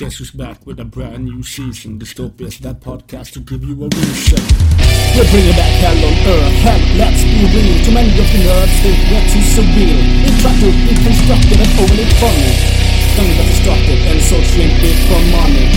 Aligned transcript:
Guess 0.00 0.16
who's 0.16 0.30
back 0.30 0.64
with 0.64 0.80
a 0.80 0.84
brand 0.88 1.28
new 1.28 1.42
season? 1.42 2.00
Dystopia's 2.00 2.56
that 2.64 2.80
podcast 2.80 3.36
to 3.36 3.40
give 3.44 3.60
you 3.60 3.76
a 3.84 3.88
reason. 3.92 4.40
We're 5.12 5.28
bringing 5.28 5.52
back 5.52 5.76
hell 5.76 5.92
on 5.92 6.16
earth. 6.24 6.56
Hell, 6.64 6.80
let's 6.96 7.20
be 7.20 7.44
real. 7.52 7.76
Too 7.84 7.92
many 7.92 8.08
of 8.08 8.24
the 8.32 8.40
nerds 8.40 8.80
think 8.80 8.96
we're 9.12 9.28
too 9.28 9.44
surreal. 9.44 10.00
We 10.24 10.32
try 10.40 10.56
to 10.56 10.72
and 10.72 11.72
overly 11.84 12.08
funny. 12.16 12.80
We 13.12 13.36
got 13.36 13.44
destructive 13.44 14.00
and 14.08 14.20
so 14.24 14.40
shrink 14.40 14.72
it 14.80 14.96
for 15.04 15.20
money. 15.36 15.68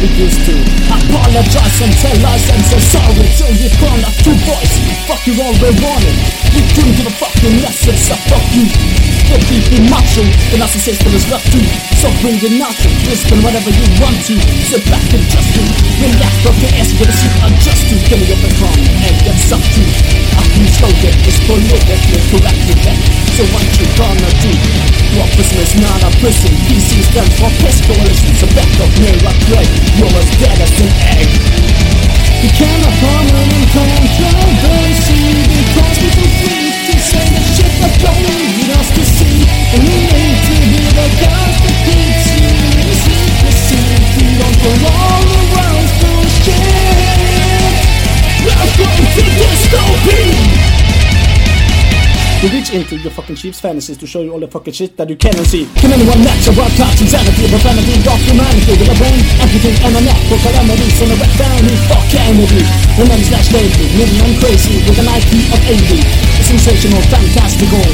We 0.00 0.16
used 0.16 0.48
to 0.48 0.56
apologize 0.88 1.76
and 1.84 1.92
tell 2.00 2.16
lies 2.24 2.48
and 2.48 2.62
say 2.72 2.80
sorry 2.88 3.28
till 3.36 3.52
you 3.52 3.68
found 3.76 4.00
out 4.00 4.16
boys. 4.48 4.72
Fuck 5.04 5.20
you 5.28 5.36
all 5.44 5.52
we 5.60 5.68
wanted. 5.84 6.16
You 6.56 6.64
couldn't 6.72 6.96
give 6.96 7.08
a 7.08 7.14
fucking 7.20 7.60
message, 7.60 8.00
so 8.00 8.16
fuck 8.32 8.44
you. 8.56 8.64
You're 9.28 9.44
deeply 9.44 9.84
macho, 9.92 10.24
the 10.48 10.56
narcissist 10.56 11.04
that 11.04 11.12
is 11.12 11.28
left 11.28 11.44
to. 11.52 11.60
So 12.00 12.08
bring 12.24 12.40
your 12.40 12.56
nothing, 12.56 12.94
whisper 13.04 13.36
whatever 13.44 13.68
you 13.68 13.84
want 14.00 14.16
to. 14.24 14.34
Sit 14.64 14.88
back 14.88 15.04
and 15.12 15.20
just 15.28 15.52
do. 15.52 15.60
Relax, 16.00 16.32
drop 16.40 16.56
your 16.64 16.72
ass, 16.80 16.96
get 16.96 17.12
a 17.12 17.12
seat, 17.12 17.34
adjust 17.44 17.82
to. 17.92 17.96
Give 18.08 18.16
me 18.16 18.26
your 18.32 18.40
background 18.40 18.80
and 18.80 19.14
get 19.20 19.36
sucked 19.36 19.68
to. 19.76 19.84
I 19.84 20.44
can 20.48 20.64
slow 20.72 20.92
it, 21.04 21.16
it's 21.28 21.40
politically 21.44 22.20
correct 22.32 22.62
with 22.72 22.80
that. 22.88 22.98
So 23.36 23.44
what 23.52 23.68
you 23.76 23.86
gonna 24.00 24.32
do? 24.40 24.52
Your 25.12 25.28
prison 25.36 25.60
is 25.60 25.72
not 25.76 26.00
a 26.08 26.10
prison. 26.24 26.52
PC 26.64 27.04
stands 27.04 27.36
for 27.36 27.52
Piss 27.60 27.84
Coalition. 27.84 28.32
So 28.40 28.48
back 28.56 28.72
up, 28.80 28.92
near 28.96 29.12
a 29.12 29.32
play. 29.44 29.68
You're 30.00 30.16
as 30.16 30.28
dead 30.40 30.56
as 30.56 30.72
an 30.80 30.90
egg. 31.20 31.30
You 32.38 32.50
cannot 32.54 32.94
reach 52.52 52.70
into 52.72 52.96
your 52.96 53.10
fucking 53.12 53.36
sheep's 53.36 53.60
fantasies 53.60 53.96
to 53.98 54.06
show 54.06 54.22
you 54.22 54.32
all 54.32 54.40
the 54.40 54.48
fucking 54.48 54.72
shit 54.72 54.96
that 54.96 55.08
you 55.08 55.16
cannot 55.16 55.44
see. 55.44 55.68
Can 55.76 55.92
anyone 55.92 56.20
match 56.24 56.46
a 56.48 56.52
world 56.56 56.72
class 56.78 56.96
insanity, 57.00 57.48
profanity, 57.50 57.98
dark 58.04 58.20
humanity 58.24 58.72
with 58.78 58.88
a 58.88 58.96
brain, 58.96 59.20
empathy, 59.42 59.72
and 59.84 59.92
a 59.96 60.00
knack 60.00 60.20
for 60.30 60.38
calamities 60.40 60.96
and 61.02 61.12
a 61.12 61.16
red 61.18 61.32
bounty? 61.36 61.74
Fuck 61.88 62.04
Kennedy. 62.08 62.62
Women 62.96 63.20
slash 63.26 63.48
lady, 63.52 63.86
living 63.96 64.20
and 64.22 64.34
crazy 64.40 64.80
with 64.86 64.98
an 65.02 65.08
IQ 65.08 65.30
of 65.50 65.60
80. 65.66 66.00
A 66.00 66.42
sensational, 66.46 67.02
fantastical. 67.12 67.84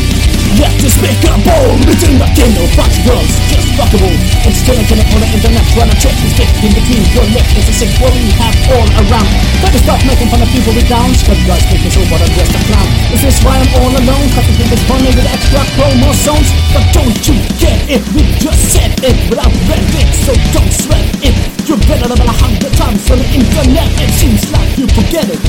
Yet 0.54 0.74
despicable, 0.78 1.66
between 1.82 2.18
the 2.22 2.30
king 2.38 2.54
of 2.54 2.68
fucks 2.78 2.98
girls, 3.02 3.32
just 3.74 3.90
fuckable. 3.90 4.14
It's 4.46 4.58
still 4.62 4.78
a 4.78 4.84
on 4.84 5.20
the 5.20 5.28
internet, 5.34 5.64
trying 5.74 5.90
to 5.90 5.98
check 5.98 6.14
the 6.22 6.28
stick 6.30 6.50
in 6.62 6.72
between 6.74 7.02
your 7.10 7.26
lips. 7.34 7.50
It's 7.58 7.68
a 7.68 7.74
sick 7.74 7.90
we 7.98 8.30
have 8.38 8.54
all 8.70 8.88
around. 9.02 9.30
Better 9.62 9.80
stop 9.82 10.00
making 10.06 10.28
fun 10.30 10.42
of 10.42 10.50
people 10.50 10.74
with 10.74 10.86
downs, 10.88 11.22
but 11.26 11.38
you 11.38 11.46
guys 11.46 11.64
think 11.66 11.82
so 11.90 12.00
what 12.10 12.22
I'm 12.22 12.30
just 12.34 12.54
a 12.54 12.60
clown. 12.70 12.88
Is 13.10 13.22
this 13.22 13.38
why 13.42 13.58
I'm 13.58 13.70
all 13.82 13.90
alone? 13.90 14.26
Cause 14.34 14.46
I 14.46 14.52
think 14.54 14.70
it's 14.70 14.86
funny 14.86 15.10
with 15.10 15.26
extra 15.26 15.62
chromosomes. 15.74 16.48
But 16.70 16.84
don't 16.94 17.18
you 17.26 17.36
get 17.58 17.78
it? 17.90 18.02
We 18.14 18.22
just 18.38 18.62
said 18.70 18.92
it 19.02 19.16
without 19.30 19.54
read 19.66 20.10
so 20.22 20.32
don't 20.54 20.72
sweat 20.72 21.06
it. 21.24 21.34
You're 21.66 21.82
better 21.88 22.08
than 22.10 22.20
a 22.20 22.36
hundred 22.36 22.72
times 22.78 23.02
on 23.10 23.18
the 23.18 23.28
internet. 23.32 23.90
It 23.98 24.12
seems 24.14 24.42
like 24.54 24.70
you 24.78 24.86
forget 24.94 25.26
it. 25.26 25.40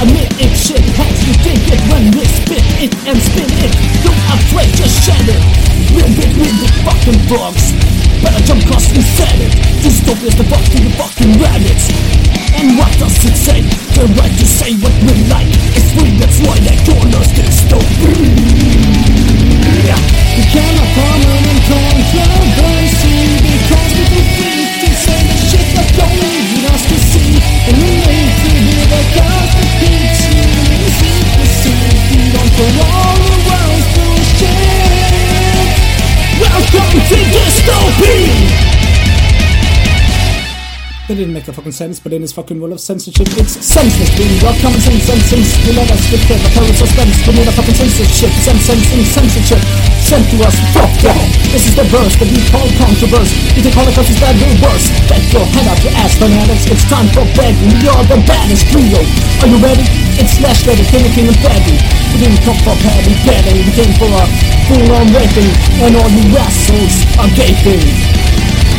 Admit 0.00 0.28
it, 0.40 0.52
shit 0.56 0.84
hacks. 0.96 1.20
You 1.24 1.34
think 1.44 1.60
it 1.70 1.80
when 1.88 2.04
we 2.12 2.24
spit 2.24 2.66
it 2.82 2.92
and 3.08 3.16
spin 3.20 3.48
it. 3.64 3.72
Don't 4.04 4.24
afraid, 4.36 4.68
just 4.74 4.96
shed 5.04 5.28
it. 5.28 5.69
We're 6.00 6.16
big, 6.16 6.32
we're 6.36 6.72
fucking 6.84 7.20
bugs. 7.28 7.72
Better 8.22 8.42
jump 8.44 8.64
cause 8.66 8.88
we 8.92 9.02
said 9.02 9.36
it. 9.36 9.52
Dystopia's 9.84 10.36
the 10.36 10.44
fuck 10.44 10.64
to 10.64 10.78
the 10.80 10.90
fucking 10.96 11.32
rabbits. 11.32 11.49
To 37.10 37.18
dystopia. 37.34 38.70
That 41.10 41.18
didn't 41.18 41.34
make 41.34 41.50
a 41.50 41.52
fucking 41.52 41.74
sense, 41.74 41.98
but 41.98 42.14
in 42.14 42.22
this 42.22 42.30
fucking 42.30 42.62
world 42.62 42.70
of 42.70 42.78
censorship, 42.78 43.26
it's 43.34 43.58
senseless. 43.58 44.14
Being 44.14 44.30
got 44.38 44.54
common 44.62 44.78
sense 44.78 45.02
sense. 45.02 45.58
We 45.66 45.74
let 45.74 45.90
us 45.90 46.06
with 46.06 46.22
clever 46.30 46.46
terror 46.54 46.70
suspense. 46.70 47.18
We 47.26 47.34
need 47.34 47.50
a 47.50 47.54
fucking 47.58 47.74
censorship, 47.74 48.30
sense, 48.46 48.62
sense, 48.62 48.86
and 48.94 49.02
censorship. 49.10 49.58
Sent 50.06 50.22
to 50.30 50.38
us, 50.46 50.54
fuck 50.70 51.10
off. 51.10 51.26
This 51.50 51.66
is 51.66 51.74
the 51.74 51.82
verse 51.90 52.14
that 52.14 52.30
we 52.30 52.38
call 52.54 52.70
controversy. 52.78 53.34
You 53.58 53.62
think 53.66 53.74
Holocaust 53.74 54.06
is 54.06 54.22
bad, 54.22 54.38
we're 54.38 54.54
worse. 54.62 54.86
Get 55.10 55.26
your 55.34 55.42
head 55.50 55.66
out 55.66 55.82
your 55.82 55.94
ass, 55.98 56.14
fanatics. 56.14 56.70
It's 56.70 56.86
time 56.86 57.10
for 57.10 57.26
begging. 57.34 57.74
We 57.82 57.90
are 57.90 58.06
the 58.06 58.22
baddest 58.22 58.70
trio. 58.70 59.02
Are 59.42 59.50
you 59.50 59.58
ready? 59.58 59.82
It's 60.14 60.38
Slash 60.38 60.62
Ready, 60.62 60.86
King 60.94 61.10
of 61.10 61.12
King 61.18 61.26
and 61.26 61.38
Freddy. 61.42 61.99
Come 62.10 62.58
for 62.66 62.74
petty 62.82 63.14
petting. 63.22 63.62
We 63.62 63.70
came 63.70 63.94
for 63.94 64.10
a 64.10 64.26
full-on 64.66 65.06
raping. 65.14 65.46
And 65.78 65.94
all 65.94 66.10
you 66.10 66.26
assholes 66.34 67.06
are 67.22 67.30
gaping. 67.38 67.86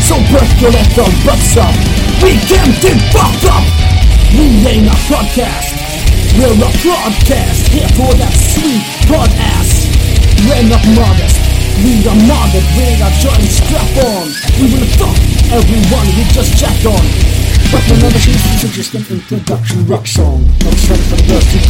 So 0.03 0.19
percolate 0.27 0.99
our 0.99 1.07
butts 1.23 1.55
up. 1.55 1.71
We 2.19 2.35
can 2.43 2.67
get 2.83 2.99
fucked 3.15 3.47
up. 3.47 3.63
We 4.35 4.51
ain't 4.67 4.91
a 4.91 4.97
podcast. 5.07 5.79
We're 6.35 6.51
a 6.51 6.71
broadcast. 6.83 7.71
Here 7.71 7.87
for 7.95 8.11
that 8.19 8.35
sweet 8.35 8.83
broad 9.07 9.31
ass. 9.39 9.87
We're 10.43 10.67
not 10.67 10.83
modest. 10.91 11.39
We 11.87 12.03
are 12.11 12.19
modded. 12.27 12.67
We 12.75 12.99
are 12.99 13.15
joint 13.23 13.47
strap 13.47 13.95
on. 14.11 14.27
We 14.59 14.75
will 14.75 14.89
fuck 14.99 15.17
everyone 15.55 16.07
we 16.19 16.27
just 16.35 16.59
jacked 16.59 16.85
on. 16.85 17.05
But 17.71 17.87
is 17.87 18.75
just 18.75 18.93
an 18.93 19.05
introduction 19.09 19.87
rock 19.87 20.05
song. 20.05 20.43
Not 20.63 20.75
set 20.75 20.99
for 21.07 21.15
the. 21.15 21.60